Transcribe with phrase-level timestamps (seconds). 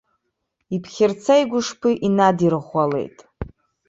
[0.75, 3.17] Иԥхьарца игәышԥы инадирӷәӷәалеит.